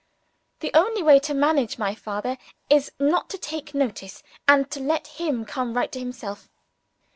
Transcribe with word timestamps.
The 0.61 0.71
only 0.73 1.03
way 1.03 1.19
to 1.19 1.35
manage 1.35 1.77
my 1.77 1.93
father 1.93 2.39
is 2.71 2.91
not 2.97 3.29
to 3.29 3.37
take 3.37 3.75
notice, 3.75 4.23
and 4.47 4.67
to 4.71 4.79
let 4.79 5.05
him 5.05 5.45
come 5.45 5.75
right 5.75 5.91
by 5.91 5.99
himself. 5.99 6.49